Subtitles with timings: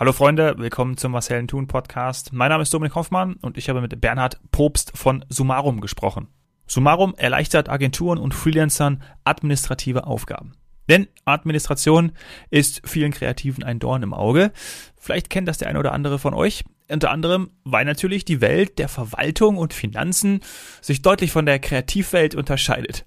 [0.00, 2.32] Hallo Freunde, willkommen zum Was tun Podcast.
[2.32, 6.28] Mein Name ist Dominik Hoffmann und ich habe mit Bernhard Probst von Summarum gesprochen.
[6.66, 10.52] Summarum erleichtert Agenturen und Freelancern administrative Aufgaben.
[10.88, 12.12] Denn Administration
[12.48, 14.52] ist vielen Kreativen ein Dorn im Auge.
[14.98, 16.64] Vielleicht kennt das der eine oder andere von euch.
[16.90, 20.40] Unter anderem, weil natürlich die Welt der Verwaltung und Finanzen
[20.80, 23.04] sich deutlich von der Kreativwelt unterscheidet.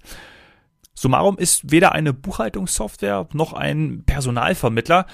[0.94, 5.07] Summarum ist weder eine Buchhaltungssoftware noch ein Personalvermittler,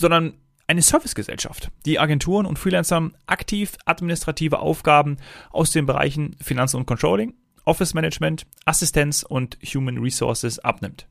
[0.00, 0.32] sondern
[0.68, 5.16] eine Servicegesellschaft, die Agenturen und Freelancern aktiv administrative Aufgaben
[5.50, 11.08] aus den Bereichen Finanzen und Controlling, Office Management, Assistenz und Human Resources abnimmt.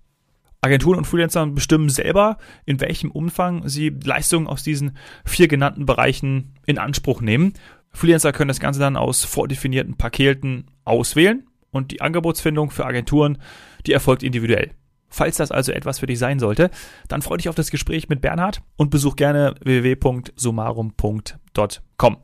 [0.62, 6.55] Agenturen und Freelancer bestimmen selber, in welchem Umfang sie Leistungen aus diesen vier genannten Bereichen
[6.65, 7.53] in Anspruch nehmen.
[7.91, 13.39] Freelancer können das Ganze dann aus vordefinierten Paketen auswählen und die Angebotsfindung für Agenturen,
[13.85, 14.71] die erfolgt individuell.
[15.09, 16.70] Falls das also etwas für dich sein sollte,
[17.07, 22.18] dann freue dich auf das Gespräch mit Bernhard und besuch gerne www.sumarum.com.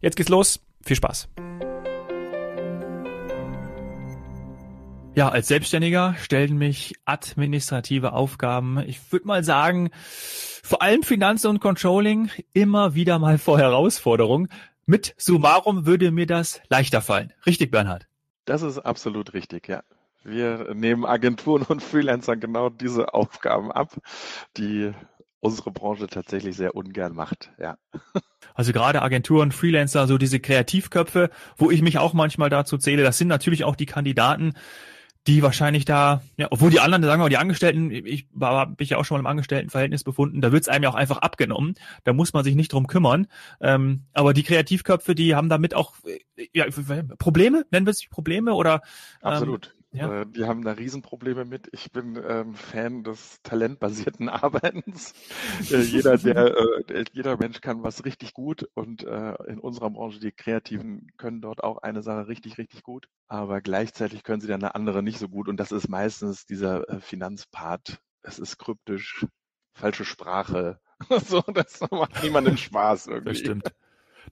[0.00, 0.60] Jetzt geht's los.
[0.84, 1.28] Viel Spaß.
[5.18, 9.90] Ja, als Selbstständiger stellen mich administrative Aufgaben, ich würde mal sagen,
[10.62, 14.46] vor allem Finanzen und Controlling immer wieder mal vor Herausforderungen.
[14.86, 17.32] Mit Sumarum würde mir das leichter fallen.
[17.46, 18.06] Richtig, Bernhard?
[18.44, 19.82] Das ist absolut richtig, ja.
[20.28, 23.96] Wir nehmen Agenturen und Freelancer genau diese Aufgaben ab,
[24.56, 24.92] die
[25.40, 27.76] unsere Branche tatsächlich sehr ungern macht, ja.
[28.54, 33.16] Also gerade Agenturen, Freelancer, so diese Kreativköpfe, wo ich mich auch manchmal dazu zähle, das
[33.16, 34.54] sind natürlich auch die Kandidaten,
[35.28, 38.86] die wahrscheinlich da, ja, obwohl die anderen, sagen wir mal, die Angestellten, ich war, bin
[38.86, 42.12] ja auch schon mal im Angestelltenverhältnis befunden, da wird's einem ja auch einfach abgenommen, da
[42.12, 43.26] muss man sich nicht drum kümmern.
[43.60, 45.94] Ähm, aber die Kreativköpfe, die haben damit auch
[46.52, 46.64] ja,
[47.18, 48.80] Probleme, nennen wir es Probleme oder
[49.22, 49.74] ähm, Absolut.
[49.98, 50.22] Ja.
[50.22, 51.68] Äh, die haben da Riesenprobleme mit.
[51.72, 55.12] Ich bin ähm, Fan des talentbasierten Arbeitens.
[55.70, 56.56] äh, jeder, der,
[56.88, 61.40] äh, jeder Mensch kann was richtig gut und äh, in unserer Branche die Kreativen können
[61.40, 65.18] dort auch eine Sache richtig, richtig gut, aber gleichzeitig können sie dann eine andere nicht
[65.18, 67.98] so gut und das ist meistens dieser äh, Finanzpart.
[68.22, 69.26] Es ist kryptisch,
[69.74, 70.80] falsche Sprache.
[71.26, 73.30] so, das macht niemandem Spaß irgendwie.
[73.30, 73.72] Das stimmt.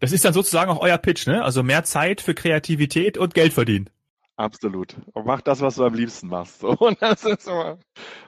[0.00, 1.43] Das ist dann sozusagen auch euer Pitch, ne?
[1.43, 3.88] Also mehr Zeit für Kreativität und Geld verdienen.
[4.36, 4.94] Absolut.
[5.14, 6.62] Und mach das, was du am liebsten machst.
[6.86, 7.78] Und, das ist immer,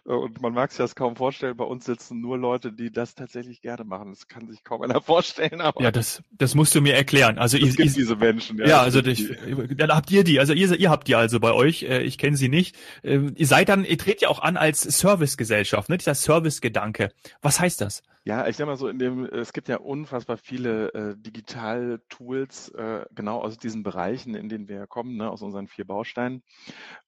[0.04, 3.60] und man mag sich das kaum vorstellen, bei uns sitzen nur Leute, die das tatsächlich
[3.60, 4.08] gerne machen.
[4.10, 5.60] Das kann sich kaum einer vorstellen.
[5.60, 7.38] Aber ja, das, das musst du mir erklären.
[7.38, 8.58] Also es gibt diese Menschen.
[8.58, 9.28] Ja, ja also ich,
[9.76, 10.40] dann habt ihr die.
[10.40, 11.82] Also ihr, ihr habt die also bei euch.
[11.82, 12.74] Äh, ich kenne sie nicht.
[13.04, 15.98] Ähm, ihr seid dann, ihr tretet ja auch an als Servicegesellschaft, ne?
[15.98, 17.10] Dieser Servicegedanke.
[17.42, 18.02] Was heißt das?
[18.28, 23.06] Ja, ich sag mal so, in dem, es gibt ja unfassbar viele äh, Digital-Tools, äh,
[23.14, 26.42] genau aus diesen Bereichen, in denen wir kommen, ne, aus unseren vier Bausteinen.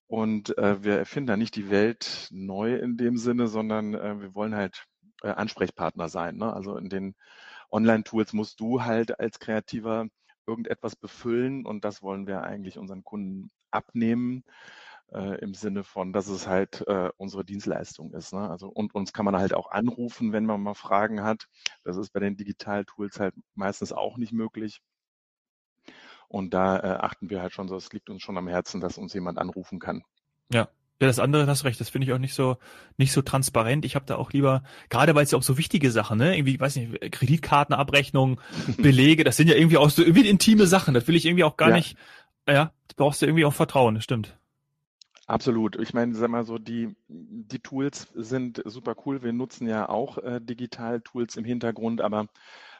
[0.06, 4.34] Und äh, wir erfinden da nicht die Welt neu in dem Sinne, sondern äh, wir
[4.34, 4.86] wollen halt
[5.22, 6.38] äh, Ansprechpartner sein.
[6.38, 6.54] Ne?
[6.54, 7.14] Also in den
[7.70, 10.06] Online-Tools musst du halt als Kreativer
[10.46, 14.42] irgendetwas befüllen und das wollen wir eigentlich unseren Kunden abnehmen
[15.12, 18.32] äh, im Sinne von, dass es halt äh, unsere Dienstleistung ist.
[18.32, 18.48] Ne?
[18.48, 21.48] Also und uns kann man halt auch anrufen, wenn man mal Fragen hat.
[21.84, 24.80] Das ist bei den Digital-Tools halt meistens auch nicht möglich.
[26.28, 28.98] Und da äh, achten wir halt schon so, es liegt uns schon am Herzen, dass
[28.98, 30.04] uns jemand anrufen kann.
[30.52, 30.68] Ja,
[31.00, 32.58] ja, das andere, hast recht, das finde ich auch nicht so
[32.98, 33.86] nicht so transparent.
[33.86, 36.60] Ich habe da auch lieber, gerade weil es ja auch so wichtige Sachen, ne, irgendwie,
[36.60, 38.38] weiß nicht, Kreditkartenabrechnung,
[38.76, 40.92] Belege, das sind ja irgendwie auch so irgendwie intime Sachen.
[40.92, 41.76] Das will ich irgendwie auch gar ja.
[41.76, 41.96] nicht.
[42.46, 44.36] Ja, brauchst du irgendwie auch Vertrauen, das stimmt.
[45.30, 45.76] Absolut.
[45.78, 49.22] Ich meine, sag mal so, die, die Tools sind super cool.
[49.22, 52.26] Wir nutzen ja auch äh, Digital-Tools im Hintergrund, aber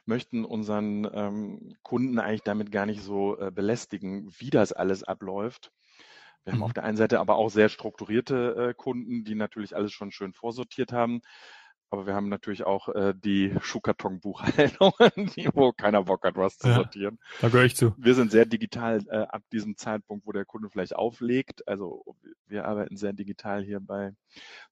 [0.05, 5.71] möchten unseren ähm, Kunden eigentlich damit gar nicht so äh, belästigen, wie das alles abläuft.
[6.43, 6.57] Wir mhm.
[6.57, 10.11] haben auf der einen Seite aber auch sehr strukturierte äh, Kunden, die natürlich alles schon
[10.11, 11.21] schön vorsortiert haben.
[11.91, 14.93] Aber wir haben natürlich auch äh, die Schuhkarton-Buchhaltung,
[15.55, 17.19] wo keiner Bock hat, was zu ja, sortieren.
[17.41, 17.95] Da gehöre ich zu.
[17.99, 21.67] Wir sind sehr digital äh, ab diesem Zeitpunkt, wo der Kunde vielleicht auflegt.
[21.67, 22.05] Also
[22.47, 24.15] wir arbeiten sehr digital hier bei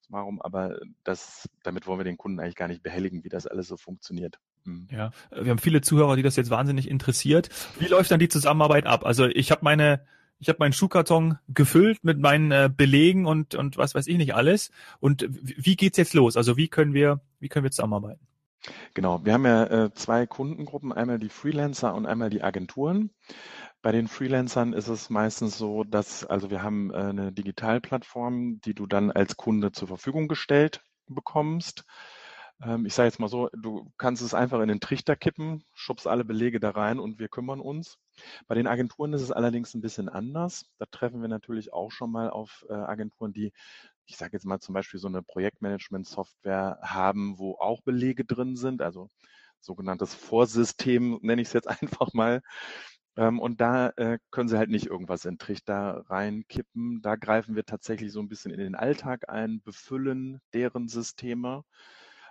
[0.07, 3.67] Smarum, aber das, damit wollen wir den Kunden eigentlich gar nicht behelligen, wie das alles
[3.67, 4.39] so funktioniert.
[4.65, 4.87] Mhm.
[4.91, 7.51] Ja, wir haben viele Zuhörer, die das jetzt wahnsinnig interessiert.
[7.81, 9.05] Wie läuft dann die Zusammenarbeit ab?
[9.05, 10.07] Also ich habe meine
[10.39, 14.35] ich habe meinen Schuhkarton gefüllt mit meinen äh, Belegen und und was weiß ich nicht
[14.35, 14.71] alles.
[15.01, 16.37] Und wie geht's jetzt los?
[16.37, 18.27] Also wie können wir wie können wir zusammenarbeiten?
[18.95, 23.11] Genau, wir haben ja äh, zwei Kundengruppen, einmal die Freelancer und einmal die Agenturen.
[23.83, 28.75] Bei den Freelancern ist es meistens so, dass also wir haben äh, eine Digitalplattform, die
[28.75, 31.85] du dann als Kunde zur Verfügung gestellt bekommst.
[32.63, 36.07] Ähm, ich sage jetzt mal so, du kannst es einfach in den Trichter kippen, schubst
[36.07, 37.99] alle Belege da rein und wir kümmern uns.
[38.49, 40.65] Bei den Agenturen ist es allerdings ein bisschen anders.
[40.79, 43.53] Da treffen wir natürlich auch schon mal auf äh, Agenturen, die,
[44.07, 48.83] ich sage jetzt mal zum Beispiel so eine Projektmanagement-Software haben, wo auch Belege drin sind,
[48.83, 49.09] also
[49.61, 52.43] sogenanntes Vorsystem, nenne ich es jetzt einfach mal.
[53.17, 57.03] Ähm, und da äh, können sie halt nicht irgendwas in Trichter reinkippen.
[57.03, 61.65] Da greifen wir tatsächlich so ein bisschen in den Alltag ein, befüllen deren Systeme.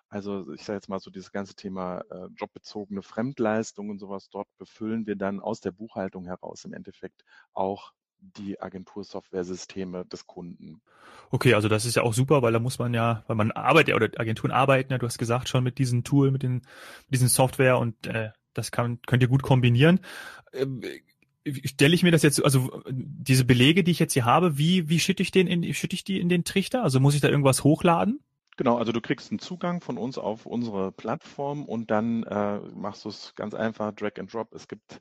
[0.10, 4.48] Also ich sage jetzt mal so dieses ganze Thema äh, jobbezogene Fremdleistung und sowas, dort
[4.58, 7.24] befüllen wir dann aus der Buchhaltung heraus im Endeffekt
[7.54, 10.82] auch die Agentursoftware-Systeme des Kunden.
[11.30, 13.96] Okay, also das ist ja auch super, weil da muss man ja, weil man arbeitet
[13.96, 17.28] oder Agenturen arbeiten ja, du hast gesagt schon mit diesem Tool, mit den mit diesen
[17.28, 20.00] Software und äh, das kann könnt ihr gut kombinieren.
[20.54, 20.82] Ähm,
[21.66, 25.00] stelle ich mir das jetzt, also diese Belege, die ich jetzt hier habe, wie wie
[25.00, 26.84] schütte ich den in schütte ich die in den Trichter?
[26.84, 28.20] Also muss ich da irgendwas hochladen?
[28.58, 33.06] Genau, also du kriegst einen Zugang von uns auf unsere Plattform und dann äh, machst
[33.06, 34.52] du es ganz einfach, Drag and Drop.
[34.56, 35.00] Es gibt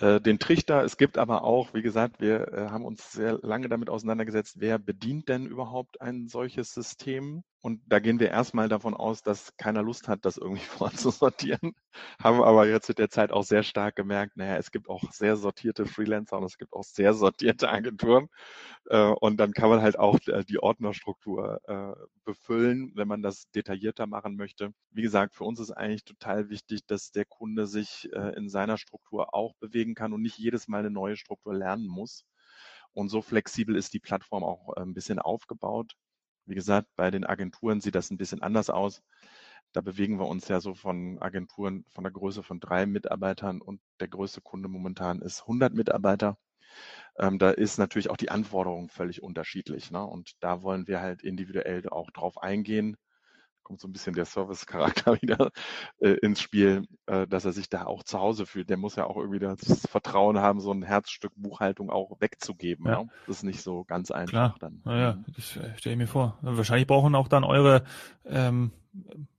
[0.00, 3.68] äh, den Trichter, es gibt aber auch, wie gesagt, wir äh, haben uns sehr lange
[3.68, 7.44] damit auseinandergesetzt, wer bedient denn überhaupt ein solches System?
[7.62, 11.74] Und da gehen wir erstmal davon aus, dass keiner Lust hat, das irgendwie vorzusortieren.
[12.22, 15.36] Haben aber jetzt mit der Zeit auch sehr stark gemerkt, naja, es gibt auch sehr
[15.36, 18.28] sortierte Freelancer und es gibt auch sehr sortierte Agenturen.
[18.86, 23.50] Äh, und dann kann man halt auch äh, die Ordnerstruktur äh, befüllen, wenn man das
[23.54, 24.72] detaillierter machen möchte.
[24.90, 29.34] Wie gesagt, für uns ist eigentlich total wichtig, dass der Kunde sich in seiner Struktur
[29.34, 32.24] auch bewegen kann und nicht jedes Mal eine neue Struktur lernen muss.
[32.92, 35.94] Und so flexibel ist die Plattform auch ein bisschen aufgebaut.
[36.50, 39.02] Wie gesagt, bei den Agenturen sieht das ein bisschen anders aus.
[39.72, 43.80] Da bewegen wir uns ja so von Agenturen von der Größe von drei Mitarbeitern und
[44.00, 46.38] der größte Kunde momentan ist 100 Mitarbeiter.
[47.18, 49.92] Ähm, da ist natürlich auch die Anforderung völlig unterschiedlich.
[49.92, 50.04] Ne?
[50.04, 52.96] Und da wollen wir halt individuell auch drauf eingehen
[53.70, 55.52] kommt so ein bisschen der Service-Charakter wieder
[56.00, 58.68] äh, ins Spiel, äh, dass er sich da auch zu Hause fühlt.
[58.68, 62.86] Der muss ja auch irgendwie das Vertrauen haben, so ein Herzstück Buchhaltung auch wegzugeben.
[62.86, 63.04] Ja.
[63.04, 63.08] Ne?
[63.28, 64.56] Das ist nicht so ganz einfach Klar.
[64.58, 64.82] dann.
[64.84, 65.24] Naja, mhm.
[65.36, 66.36] das äh, stelle ich mir vor.
[66.42, 67.84] Wahrscheinlich brauchen auch dann eure
[68.24, 68.72] ähm,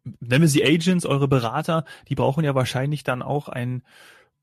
[0.04, 3.84] nennen wir sie Agents, eure Berater, die brauchen ja wahrscheinlich dann auch ein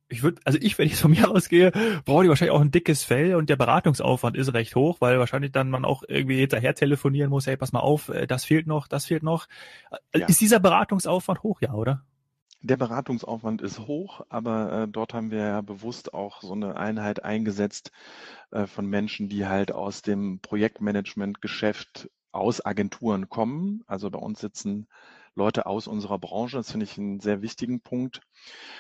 [0.09, 1.71] ich würde, also ich, wenn ich von mir ausgehe,
[2.05, 5.53] brauche ich wahrscheinlich auch ein dickes Fell und der Beratungsaufwand ist recht hoch, weil wahrscheinlich
[5.53, 8.89] dann man auch irgendwie hinterher telefonieren muss, hey, pass mal auf, äh, das fehlt noch,
[8.89, 9.47] das fehlt noch.
[10.15, 10.27] Ja.
[10.27, 12.05] Ist dieser Beratungsaufwand hoch, ja, oder?
[12.61, 17.25] Der Beratungsaufwand ist hoch, aber äh, dort haben wir ja bewusst auch so eine Einheit
[17.25, 17.93] eingesetzt
[18.51, 23.85] äh, von Menschen, die halt aus dem Projektmanagement-Geschäft aus Agenturen kommen.
[23.87, 24.89] Also bei uns sitzen
[25.39, 26.59] Leute aus unserer Branche.
[26.59, 28.21] Das finde ich einen sehr wichtigen Punkt,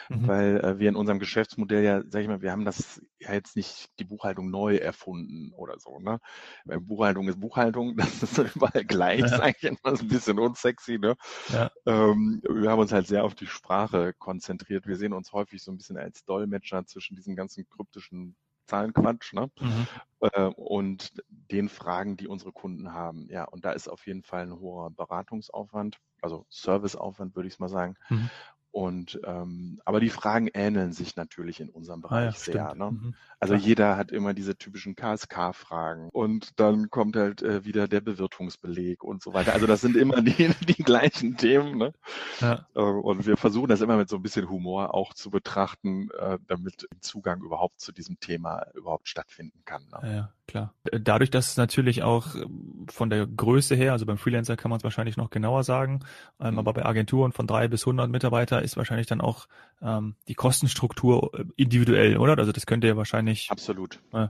[0.09, 0.27] mhm.
[0.27, 3.57] weil äh, wir in unserem Geschäftsmodell ja, sag ich mal, wir haben das ja jetzt
[3.57, 5.99] nicht die Buchhaltung neu erfunden oder so.
[6.01, 6.19] Ne?
[6.65, 9.47] Weil Buchhaltung ist Buchhaltung, das ist überall gleich, ja.
[9.47, 10.99] ist immer so ein bisschen unsexy.
[10.99, 11.17] Ne?
[11.49, 11.71] Ja.
[11.87, 14.87] Ähm, wir haben uns halt sehr auf die Sprache konzentriert.
[14.87, 18.37] Wir sehen uns häufig so ein bisschen als Dolmetscher zwischen diesen ganzen kryptischen
[18.69, 19.51] Zahlenquatsch, ne?
[19.61, 19.89] Mhm.
[20.21, 23.29] Äh, und den Fragen, die unsere Kunden haben.
[23.31, 27.69] Ja, und da ist auf jeden Fall ein hoher Beratungsaufwand, also Serviceaufwand, würde ich mal
[27.69, 27.97] sagen.
[28.11, 28.29] Mhm.
[28.71, 32.75] Und ähm, aber die Fragen ähneln sich natürlich in unserem Bereich ah ja, sehr.
[32.75, 32.91] Ne?
[32.91, 33.15] Mhm.
[33.41, 33.67] Also Klar.
[33.67, 39.23] jeder hat immer diese typischen KSK-Fragen und dann kommt halt äh, wieder der Bewirtungsbeleg und
[39.23, 39.55] so weiter.
[39.55, 41.79] Also das sind immer die, die gleichen Themen.
[41.79, 41.93] Ne?
[42.41, 42.67] Ja.
[42.75, 46.39] Äh, und wir versuchen das immer mit so ein bisschen Humor auch zu betrachten, äh,
[46.47, 49.89] damit Zugang überhaupt zu diesem Thema überhaupt stattfinden kann.
[49.91, 50.15] Ne?
[50.17, 50.75] Ja, klar.
[50.91, 54.79] Dadurch, dass es natürlich auch ähm, von der Größe her, also beim Freelancer kann man
[54.79, 56.01] es wahrscheinlich noch genauer sagen,
[56.41, 56.59] ähm, mhm.
[56.59, 59.47] aber bei Agenturen von drei bis 100 Mitarbeiter ist wahrscheinlich dann auch
[59.81, 62.37] ähm, die Kostenstruktur äh, individuell, oder?
[62.39, 63.49] Also das könnte ja wahrscheinlich.
[63.51, 64.01] Absolut.
[64.13, 64.29] Äh,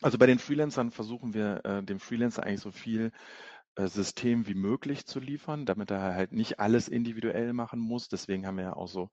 [0.00, 3.12] also bei den Freelancern versuchen wir äh, dem Freelancer eigentlich so viel
[3.78, 8.08] äh, System wie möglich zu liefern, damit er halt nicht alles individuell machen muss.
[8.08, 9.10] Deswegen haben wir ja auch so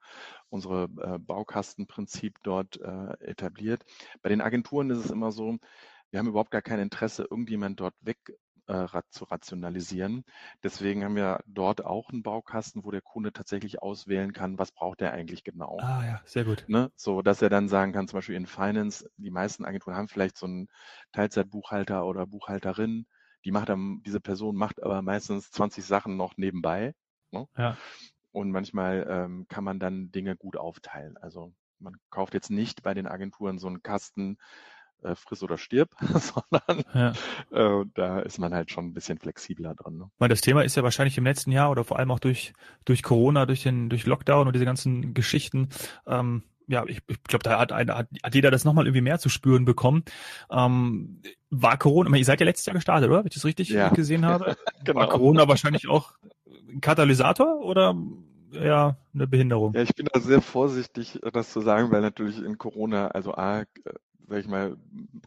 [0.49, 3.85] unsere äh, Baukastenprinzip dort äh, etabliert.
[4.23, 5.57] Bei den Agenturen ist es immer so,
[6.15, 8.17] wir haben überhaupt gar kein Interesse, irgendjemand dort weg
[8.67, 10.23] äh, zu rationalisieren.
[10.63, 15.01] Deswegen haben wir dort auch einen Baukasten, wo der Kunde tatsächlich auswählen kann, was braucht
[15.01, 15.77] er eigentlich genau.
[15.81, 16.63] Ah ja, sehr gut.
[16.69, 16.89] Ne?
[16.95, 20.37] So, dass er dann sagen kann, zum Beispiel in Finance, die meisten Agenturen haben vielleicht
[20.37, 20.69] so einen
[21.11, 23.07] Teilzeitbuchhalter oder Buchhalterin,
[23.43, 26.95] die macht dann, diese Person macht aber meistens 20 Sachen noch nebenbei.
[27.31, 27.45] Ne?
[27.57, 27.75] Ja.
[28.31, 31.17] Und manchmal ähm, kann man dann Dinge gut aufteilen.
[31.17, 34.37] Also man kauft jetzt nicht bei den Agenturen so einen Kasten,
[35.05, 37.13] äh, friss oder stirb, sondern ja.
[37.51, 39.97] äh, da ist man halt schon ein bisschen flexibler dran.
[39.97, 40.09] Ne?
[40.17, 42.53] Weil das Thema ist ja wahrscheinlich im letzten Jahr oder vor allem auch durch
[42.85, 45.69] durch Corona, durch den durch Lockdown und diese ganzen Geschichten.
[46.07, 49.29] Ähm, ja, ich, ich glaube, da hat, hat, hat jeder das nochmal irgendwie mehr zu
[49.29, 50.03] spüren bekommen.
[50.49, 51.21] Ähm,
[51.51, 53.19] war Corona, ihr seid ja letztes Jahr gestartet, oder?
[53.19, 53.89] Wenn ich das richtig ja.
[53.89, 54.55] gesehen habe.
[54.83, 54.99] genau.
[54.99, 56.13] War Corona wahrscheinlich auch
[56.67, 57.95] ein Katalysator oder
[58.51, 59.73] eher eine Behinderung?
[59.73, 63.65] Ja, ich bin da sehr vorsichtig, das zu sagen, weil natürlich in Corona, also A,
[64.27, 64.77] sag ich mal,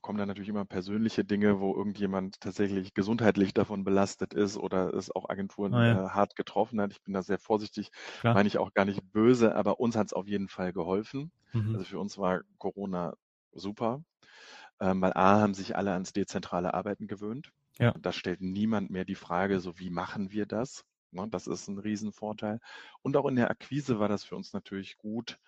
[0.02, 5.10] kommen dann natürlich immer persönliche Dinge, wo irgendjemand tatsächlich gesundheitlich davon belastet ist oder es
[5.10, 6.06] auch Agenturen ah, ja.
[6.06, 6.92] äh, hart getroffen hat.
[6.92, 7.90] Ich bin da sehr vorsichtig,
[8.20, 8.34] Klar.
[8.34, 11.32] meine ich auch gar nicht böse, aber uns hat es auf jeden Fall geholfen.
[11.52, 11.74] Mhm.
[11.74, 13.14] Also für uns war Corona
[13.52, 14.02] super,
[14.80, 17.52] ähm, weil A haben sich alle ans dezentrale Arbeiten gewöhnt.
[17.78, 17.94] Ja.
[17.94, 20.84] Da stellt niemand mehr die Frage, so wie machen wir das?
[21.10, 22.60] Ne, das ist ein Riesenvorteil.
[23.02, 25.38] Und auch in der Akquise war das für uns natürlich gut,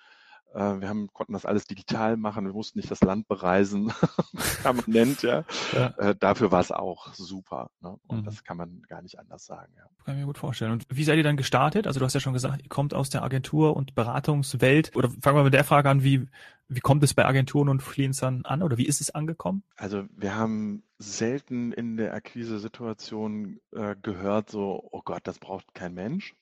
[0.55, 3.93] wir haben, konnten das alles digital machen, wir mussten nicht das Land bereisen,
[4.63, 5.45] permanent, ja.
[5.73, 5.87] ja.
[5.99, 7.71] Äh, dafür war es auch super.
[7.81, 7.97] Ne?
[8.07, 8.25] Und mhm.
[8.25, 9.73] das kann man gar nicht anders sagen.
[9.77, 9.85] Ja.
[10.05, 10.73] Kann ich mir gut vorstellen.
[10.73, 11.87] Und wie seid ihr dann gestartet?
[11.87, 14.95] Also du hast ja schon gesagt, ihr kommt aus der Agentur- und Beratungswelt.
[14.97, 16.27] Oder fangen wir mit der Frage an, wie,
[16.69, 19.63] wie kommt es bei Agenturen und Freelancern an oder wie ist es angekommen?
[19.77, 25.95] Also wir haben selten in der Akquise-Situation äh, gehört, so, oh Gott, das braucht kein
[25.95, 26.35] Mensch.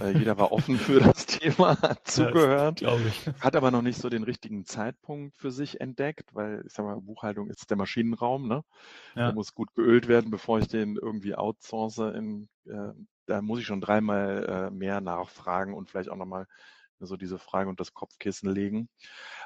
[0.00, 2.96] Äh, jeder war offen für das Thema, hat zugehört, ja,
[3.40, 7.00] hat aber noch nicht so den richtigen Zeitpunkt für sich entdeckt, weil ich sag mal,
[7.00, 8.64] Buchhaltung ist der Maschinenraum, ne?
[9.14, 9.26] Ja.
[9.26, 11.98] Der muss gut geölt werden, bevor ich den irgendwie outsource.
[11.98, 12.92] In, äh,
[13.26, 16.46] da muss ich schon dreimal äh, mehr nachfragen und vielleicht auch nochmal
[17.00, 18.88] so diese Frage und das Kopfkissen legen.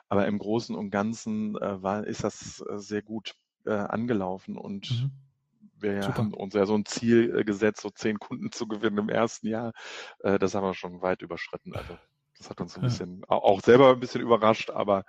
[0.08, 4.90] Aber im Großen und Ganzen äh, war, ist das äh, sehr gut äh, angelaufen und
[4.90, 5.25] mhm
[5.78, 6.18] wir Super.
[6.18, 9.49] haben uns ja so ein Ziel äh, gesetzt, so zehn Kunden zu gewinnen im ersten
[9.49, 9.73] Jahr.
[10.21, 11.75] Äh, das haben wir schon weit überschritten.
[11.75, 11.99] Also
[12.38, 15.04] das hat uns ein bisschen auch selber ein bisschen überrascht, aber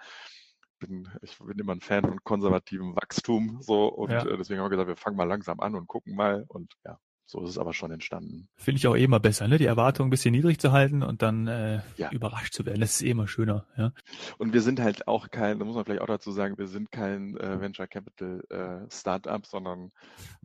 [0.80, 4.26] bin, ich bin immer ein Fan von konservativem Wachstum so und ja.
[4.26, 7.00] Äh, deswegen haben wir gesagt, wir fangen mal langsam an und gucken mal und ja,
[7.30, 8.48] so ist es aber schon entstanden.
[8.56, 9.58] Finde ich auch eh immer besser, ne?
[9.58, 12.10] Die Erwartungen ein bisschen niedrig zu halten und dann äh, ja.
[12.12, 12.80] überrascht zu werden.
[12.80, 13.92] Das ist eh immer schöner, ja.
[14.38, 16.90] Und wir sind halt auch kein, da muss man vielleicht auch dazu sagen, wir sind
[16.90, 19.92] kein äh, Venture Capital äh, Startup, sondern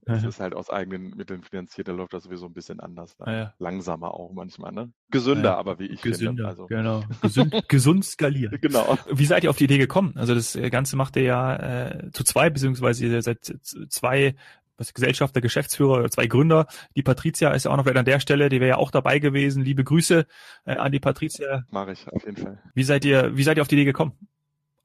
[0.05, 3.15] es ist halt aus eigenen Mitteln finanziert, da läuft das sowieso ein bisschen anders.
[3.21, 3.55] Ah, ja.
[3.59, 4.91] Langsamer auch manchmal, ne?
[5.11, 6.49] Gesünder, ja, aber wie ich gesünder, finde.
[6.49, 6.67] Also.
[6.67, 7.05] Genau.
[7.21, 8.59] Gesund, gesund skalieren.
[8.61, 8.99] Genau.
[9.13, 10.15] Wie seid ihr auf die Idee gekommen?
[10.17, 13.45] Also das Ganze macht ihr ja äh, zu zwei, beziehungsweise ihr seid
[13.89, 14.35] zwei
[14.77, 16.67] was Gesellschafter, Geschäftsführer, zwei Gründer.
[16.97, 19.19] Die Patricia ist ja auch noch wieder an der Stelle, die wäre ja auch dabei
[19.19, 19.63] gewesen.
[19.63, 20.27] Liebe Grüße
[20.65, 21.65] äh, an die Patricia.
[21.71, 22.63] Mache ich auf jeden Fall.
[22.75, 24.13] Wie seid ihr, wie seid ihr auf die Idee gekommen?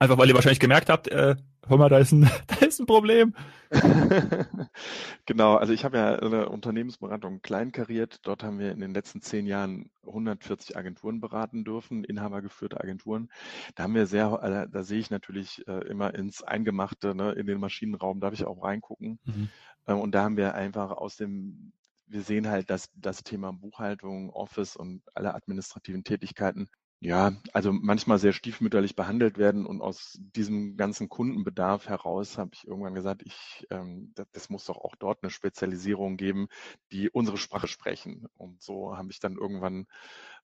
[0.00, 1.34] Einfach weil ihr wahrscheinlich gemerkt habt, äh,
[1.66, 3.34] hör mal, da ist ein, da ist ein Problem.
[5.26, 8.20] genau, also ich habe ja eine Unternehmensberatung kleinkariert.
[8.22, 13.28] Dort haben wir in den letzten zehn Jahren 140 Agenturen beraten dürfen, inhabergeführte Agenturen.
[13.74, 17.46] Da haben wir sehr, äh, da sehe ich natürlich äh, immer ins Eingemachte, ne, in
[17.46, 19.18] den Maschinenraum darf ich auch reingucken.
[19.24, 19.48] Mhm.
[19.88, 21.72] Ähm, und da haben wir einfach aus dem
[22.10, 28.18] wir sehen halt, dass das Thema Buchhaltung, Office und alle administrativen Tätigkeiten ja, also manchmal
[28.18, 33.66] sehr stiefmütterlich behandelt werden und aus diesem ganzen Kundenbedarf heraus habe ich irgendwann gesagt, ich,
[33.70, 36.48] ähm, das, das, muss doch auch dort eine Spezialisierung geben,
[36.90, 38.26] die unsere Sprache sprechen.
[38.34, 39.86] Und so habe ich dann irgendwann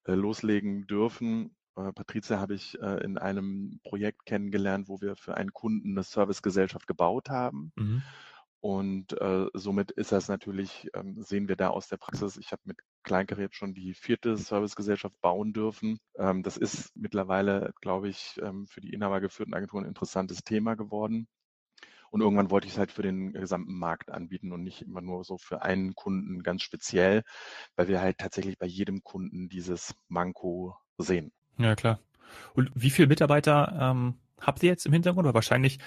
[0.05, 1.53] äh, loslegen dürfen.
[1.75, 6.03] Äh, Patricia habe ich äh, in einem Projekt kennengelernt, wo wir für einen Kunden eine
[6.03, 7.73] Servicegesellschaft gebaut haben.
[7.75, 8.01] Mhm.
[8.65, 12.35] Und äh, somit ist das natürlich, ähm, sehen wir da aus der Praxis.
[12.37, 15.99] Ich habe mit Kleinkariert schon die vierte Servicegesellschaft bauen dürfen.
[16.17, 21.27] Ähm, das ist mittlerweile, glaube ich, ähm, für die inhabergeführten Agenturen ein interessantes Thema geworden.
[22.09, 25.23] Und irgendwann wollte ich es halt für den gesamten Markt anbieten und nicht immer nur
[25.23, 27.21] so für einen Kunden ganz speziell,
[27.75, 31.31] weil wir halt tatsächlich bei jedem Kunden dieses Manko sehen.
[31.59, 31.99] Ja, klar.
[32.55, 35.25] Und wie viele Mitarbeiter ähm, habt ihr jetzt im Hintergrund?
[35.25, 35.79] Oder wahrscheinlich,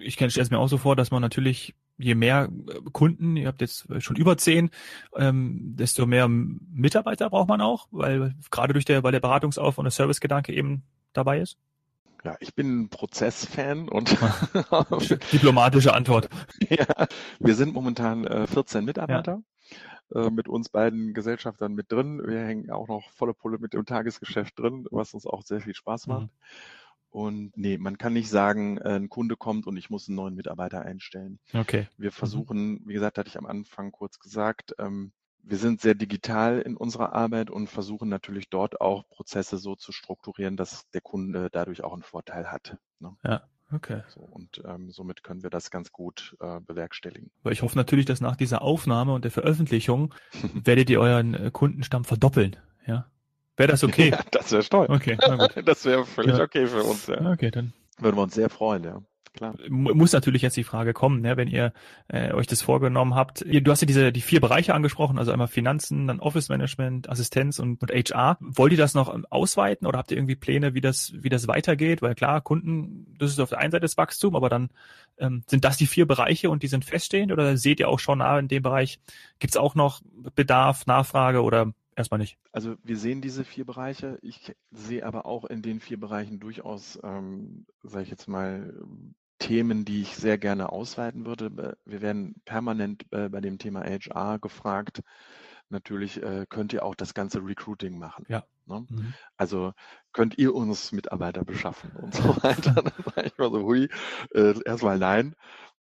[0.00, 3.48] ich kenne es mir auch so vor, dass man natürlich, je mehr äh, Kunden, ihr
[3.48, 4.70] habt jetzt schon über zehn,
[5.16, 9.84] ähm, desto mehr Mitarbeiter braucht man auch, weil gerade durch der, weil der Beratungsauf- und
[9.84, 10.82] der Servicegedanke eben
[11.12, 11.58] dabei ist?
[12.24, 14.10] Ja, ich bin ein Prozessfan und
[15.32, 16.28] diplomatische Antwort.
[16.68, 17.06] ja,
[17.38, 19.32] wir sind momentan äh, 14 Mitarbeiter.
[19.32, 19.42] Ja.
[20.14, 22.22] Äh, mit uns beiden Gesellschaftern mit drin.
[22.24, 25.74] Wir hängen auch noch volle Pulle mit dem Tagesgeschäft drin, was uns auch sehr viel
[25.74, 26.22] Spaß macht.
[26.22, 26.30] Mhm.
[27.10, 30.34] Und nee, man kann nicht sagen, äh, ein Kunde kommt und ich muss einen neuen
[30.34, 31.38] Mitarbeiter einstellen.
[31.54, 31.88] Okay.
[31.96, 32.14] Wir mhm.
[32.14, 35.12] versuchen, wie gesagt, hatte ich am Anfang kurz gesagt, ähm,
[35.42, 39.92] wir sind sehr digital in unserer Arbeit und versuchen natürlich dort auch Prozesse so zu
[39.92, 42.76] strukturieren, dass der Kunde dadurch auch einen Vorteil hat.
[43.00, 43.16] Ne?
[43.24, 44.02] Ja, okay.
[44.08, 47.30] So, und ähm, somit können wir das ganz gut äh, bewerkstelligen.
[47.42, 50.14] Weil ich hoffe natürlich, dass nach dieser Aufnahme und der Veröffentlichung
[50.54, 52.56] werdet ihr euren äh, Kundenstamm verdoppeln.
[52.86, 53.10] Ja.
[53.58, 54.10] Wäre das okay?
[54.12, 54.86] Ja, das wäre toll.
[54.88, 55.18] Okay.
[55.64, 56.44] Das wäre völlig ja.
[56.44, 57.20] okay für uns, ja.
[57.32, 57.72] Okay, dann.
[57.98, 59.02] Würden wir uns sehr freuen, ja.
[59.34, 59.54] Klar.
[59.68, 61.72] Muss natürlich jetzt die Frage kommen, ne, wenn ihr
[62.08, 63.42] äh, euch das vorgenommen habt.
[63.42, 67.08] Ihr, du hast ja diese die vier Bereiche angesprochen, also einmal Finanzen, dann Office Management,
[67.08, 68.36] Assistenz und, und HR.
[68.40, 72.02] Wollt ihr das noch ausweiten oder habt ihr irgendwie Pläne, wie das wie das weitergeht?
[72.02, 74.70] Weil klar, Kunden, das ist auf der einen Seite das Wachstum, aber dann
[75.18, 78.18] ähm, sind das die vier Bereiche und die sind feststehend oder seht ihr auch schon
[78.18, 78.98] nah in dem Bereich?
[79.38, 80.00] Gibt es auch noch
[80.34, 82.38] Bedarf, Nachfrage oder erstmal nicht.
[82.52, 84.18] Also wir sehen diese vier Bereiche.
[84.22, 88.74] Ich sehe aber auch in den vier Bereichen durchaus, ähm, sage ich jetzt mal,
[89.38, 91.76] Themen, die ich sehr gerne ausweiten würde.
[91.84, 95.02] Wir werden permanent äh, bei dem Thema HR gefragt.
[95.70, 98.24] Natürlich äh, könnt ihr auch das ganze Recruiting machen.
[98.28, 98.44] Ja.
[98.66, 98.86] Ne?
[98.88, 99.14] Mhm.
[99.36, 99.72] Also
[100.12, 102.72] könnt ihr uns Mitarbeiter beschaffen und so weiter.
[102.72, 103.88] Dann sage ich mal so, hui,
[104.34, 105.34] äh, erstmal nein,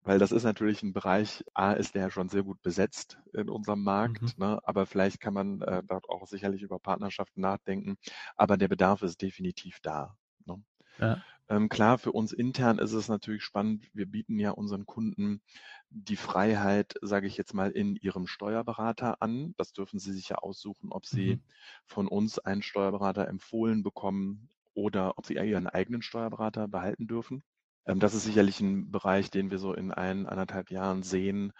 [0.07, 3.49] weil das ist natürlich ein Bereich, A ist der ja schon sehr gut besetzt in
[3.49, 4.31] unserem Markt, mhm.
[4.37, 4.59] ne?
[4.63, 7.97] aber vielleicht kann man äh, dort auch sicherlich über Partnerschaften nachdenken,
[8.37, 10.17] aber der Bedarf ist definitiv da.
[10.45, 10.63] Ne?
[10.99, 11.21] Ja.
[11.49, 13.85] Ähm, klar, für uns intern ist es natürlich spannend.
[13.93, 15.41] Wir bieten ja unseren Kunden
[15.89, 19.55] die Freiheit, sage ich jetzt mal, in ihrem Steuerberater an.
[19.57, 21.41] Das dürfen sie sich ja aussuchen, ob sie mhm.
[21.85, 27.43] von uns einen Steuerberater empfohlen bekommen oder ob sie ihren eigenen Steuerberater behalten dürfen.
[27.87, 31.53] Ähm, das ist sicherlich ein Bereich, den wir so in ein, anderthalb Jahren sehen,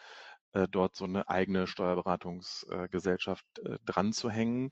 [0.54, 4.72] äh, dort so eine eigene Steuerberatungsgesellschaft äh, dran zu hängen,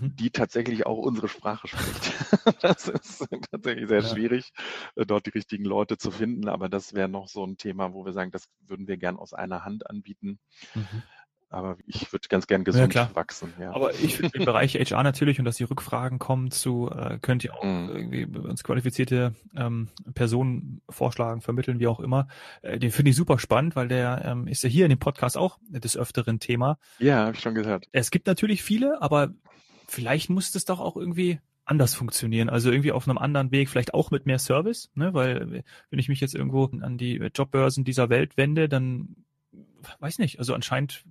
[0.00, 0.16] mhm.
[0.16, 2.12] die tatsächlich auch unsere Sprache spricht.
[2.62, 4.08] das ist tatsächlich sehr ja.
[4.08, 4.52] schwierig,
[4.96, 8.04] äh, dort die richtigen Leute zu finden, aber das wäre noch so ein Thema, wo
[8.04, 10.38] wir sagen, das würden wir gern aus einer Hand anbieten.
[10.74, 11.02] Mhm
[11.50, 13.52] aber ich würde ganz gern gesund ja, wachsen.
[13.60, 13.72] Ja.
[13.72, 17.42] Aber ich finde im Bereich HR natürlich und dass die Rückfragen kommen zu, äh, könnt
[17.42, 17.90] ihr auch mm.
[17.90, 22.28] irgendwie uns qualifizierte ähm, Personen vorschlagen, vermitteln, wie auch immer.
[22.62, 25.36] Äh, den finde ich super spannend, weil der ähm, ist ja hier in dem Podcast
[25.36, 26.78] auch des öfteren Thema.
[27.00, 27.88] Ja, habe ich schon gehört.
[27.90, 29.34] Es gibt natürlich viele, aber
[29.88, 33.94] vielleicht muss das doch auch irgendwie anders funktionieren, also irgendwie auf einem anderen Weg, vielleicht
[33.94, 35.14] auch mit mehr Service, ne?
[35.14, 39.14] weil wenn ich mich jetzt irgendwo an die Jobbörsen dieser Welt wende, dann
[40.00, 41.04] weiß nicht, also anscheinend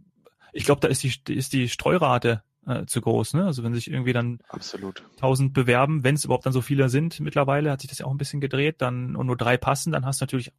[0.53, 3.33] ich glaube, da ist die, ist die Streurate äh, zu groß.
[3.33, 3.45] Ne?
[3.45, 5.03] Also wenn sich irgendwie dann Absolut.
[5.15, 8.11] 1000 bewerben, wenn es überhaupt dann so viele sind mittlerweile, hat sich das ja auch
[8.11, 10.51] ein bisschen gedreht, dann und nur drei passen, dann hast du natürlich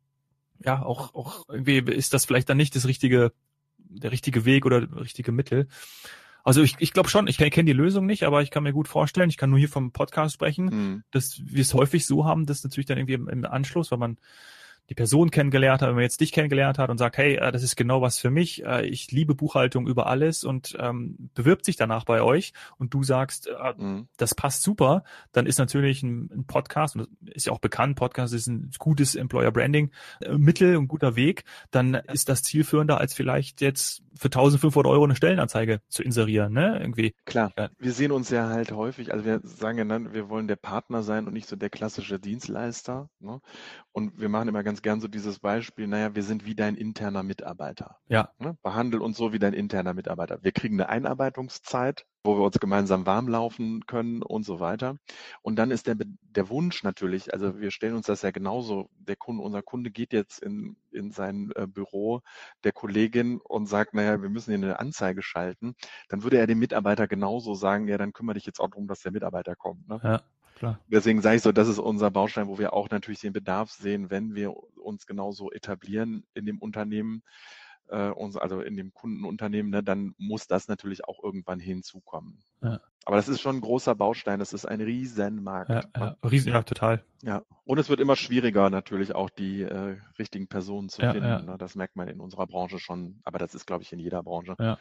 [0.62, 3.32] ja auch auch irgendwie ist das vielleicht dann nicht das richtige
[3.78, 5.68] der richtige Weg oder richtige Mittel.
[6.42, 8.88] Also ich, ich glaube schon, ich kenne die Lösung nicht, aber ich kann mir gut
[8.88, 11.04] vorstellen, ich kann nur hier vom Podcast sprechen, mhm.
[11.10, 14.16] dass wir es häufig so haben, dass natürlich dann irgendwie im, im Anschluss, weil man
[14.90, 17.62] die Person kennengelernt hat, wenn man jetzt dich kennengelernt hat und sagt, hey, äh, das
[17.62, 21.76] ist genau was für mich, äh, ich liebe Buchhaltung über alles und ähm, bewirbt sich
[21.76, 24.08] danach bei euch und du sagst, äh, mhm.
[24.16, 27.96] das passt super, dann ist natürlich ein, ein, Podcast, und das ist ja auch bekannt,
[27.96, 32.98] Podcast ist ein gutes Employer Branding äh, Mittel und guter Weg, dann ist das zielführender
[32.98, 37.14] als vielleicht jetzt für 1500 Euro eine Stellenanzeige zu inserieren, ne, irgendwie.
[37.26, 37.70] Klar, ja.
[37.78, 41.04] wir sehen uns ja halt häufig, also wir sagen ja dann, wir wollen der Partner
[41.04, 43.40] sein und nicht so der klassische Dienstleister, ne?
[43.92, 47.22] und wir machen immer ganz gern so dieses Beispiel, naja, wir sind wie dein interner
[47.22, 47.98] Mitarbeiter.
[48.08, 48.30] Ja.
[48.38, 48.56] Ne?
[48.62, 50.38] Behandel uns so wie dein interner Mitarbeiter.
[50.42, 54.96] Wir kriegen eine Einarbeitungszeit, wo wir uns gemeinsam warm laufen können und so weiter.
[55.42, 59.16] Und dann ist der, der Wunsch natürlich, also wir stellen uns das ja genauso, der
[59.16, 62.20] Kunde, unser Kunde geht jetzt in, in sein äh, Büro
[62.64, 65.74] der Kollegin und sagt, naja, wir müssen hier eine Anzeige schalten,
[66.08, 69.00] dann würde er dem Mitarbeiter genauso sagen, ja, dann kümmere dich jetzt auch darum, dass
[69.00, 69.88] der Mitarbeiter kommt.
[69.88, 70.00] Ne?
[70.02, 70.22] Ja.
[70.60, 70.78] Klar.
[70.88, 74.10] Deswegen sage ich so, das ist unser Baustein, wo wir auch natürlich den Bedarf sehen,
[74.10, 77.22] wenn wir uns genauso etablieren in dem Unternehmen,
[77.88, 82.42] äh, uns, also in dem Kundenunternehmen, ne, dann muss das natürlich auch irgendwann hinzukommen.
[82.62, 82.78] Ja.
[83.06, 85.70] Aber das ist schon ein großer Baustein, das ist ein Riesenmarkt.
[85.70, 86.16] Ja, ja, ne?
[86.30, 87.02] riesen, ja total.
[87.22, 91.26] Ja, und es wird immer schwieriger natürlich auch die äh, richtigen Personen zu ja, finden.
[91.26, 91.40] Ja.
[91.40, 91.56] Ne?
[91.56, 94.56] Das merkt man in unserer Branche schon, aber das ist, glaube ich, in jeder Branche.
[94.58, 94.76] Ja.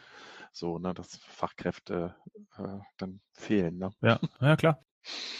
[0.51, 2.15] So, ne, dass Fachkräfte
[2.57, 3.77] äh, dann fehlen.
[3.77, 3.91] Ne?
[4.01, 4.83] Ja, ja, klar.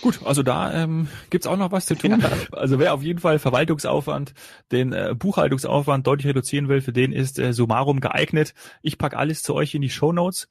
[0.02, 2.19] Gut, also da ähm, gibt auch noch was zu tun.
[2.22, 2.30] Ja.
[2.52, 4.34] Also wer auf jeden Fall Verwaltungsaufwand,
[4.72, 8.54] den äh, Buchhaltungsaufwand deutlich reduzieren will, für den ist äh, Summarum geeignet.
[8.82, 10.48] Ich pack alles zu euch in die Show Notes.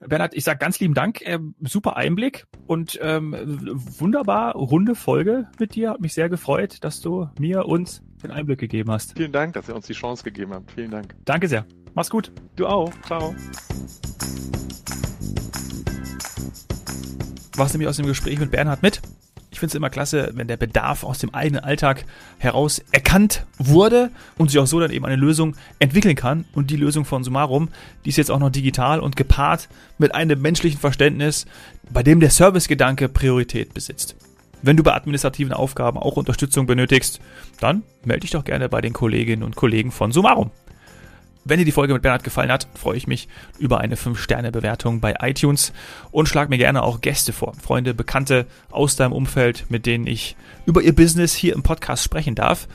[0.00, 3.34] Bernhard, ich sag ganz lieben Dank, äh, super Einblick und ähm,
[3.98, 5.90] wunderbar runde Folge mit dir.
[5.90, 9.16] Hat mich sehr gefreut, dass du mir uns den Einblick gegeben hast.
[9.16, 10.72] Vielen Dank, dass ihr uns die Chance gegeben habt.
[10.72, 11.16] Vielen Dank.
[11.24, 11.66] Danke sehr.
[11.94, 12.32] Mach's gut.
[12.56, 12.92] Du auch.
[13.06, 13.34] Ciao.
[17.60, 19.00] Was nämlich aus dem Gespräch mit Bernhard mit.
[19.52, 22.04] Ich finde es immer klasse, wenn der Bedarf aus dem eigenen Alltag
[22.38, 26.44] heraus erkannt wurde und sich auch so dann eben eine Lösung entwickeln kann.
[26.54, 27.68] Und die Lösung von Summarum,
[28.04, 29.68] die ist jetzt auch noch digital und gepaart
[29.98, 31.46] mit einem menschlichen Verständnis,
[31.90, 34.16] bei dem der Servicegedanke Priorität besitzt.
[34.62, 37.20] Wenn du bei administrativen Aufgaben auch Unterstützung benötigst,
[37.60, 40.50] dann melde dich doch gerne bei den Kolleginnen und Kollegen von Summarum.
[41.44, 45.14] Wenn dir die Folge mit Bernhard gefallen hat, freue ich mich über eine 5-Sterne-Bewertung bei
[45.20, 45.72] iTunes
[46.10, 50.36] und schlag mir gerne auch Gäste vor, Freunde, Bekannte aus deinem Umfeld, mit denen ich
[50.66, 52.68] über ihr Business hier im Podcast sprechen darf.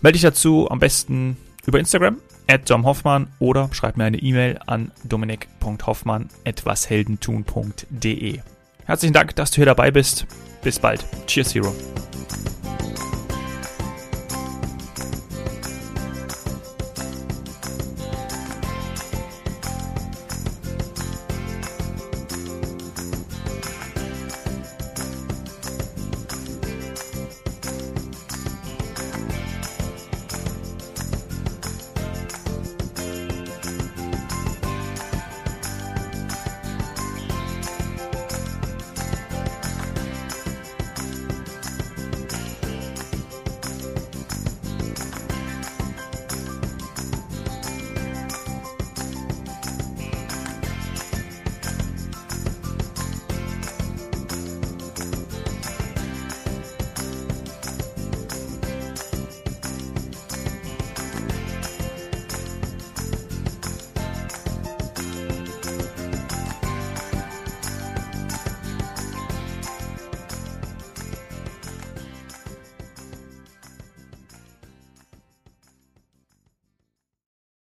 [0.00, 2.16] Melde dich dazu am besten über Instagram
[2.48, 8.40] at domhoffmann oder schreib mir eine E-Mail an dominik.hoffmann etwasheldentun.de.
[8.84, 10.26] Herzlichen Dank, dass du hier dabei bist.
[10.62, 11.04] Bis bald.
[11.26, 11.74] Cheers, Hero.